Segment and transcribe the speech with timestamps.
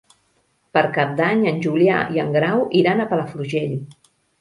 [0.77, 3.81] Per Cap d'Any en Julià i en Grau iran a Palafrugell.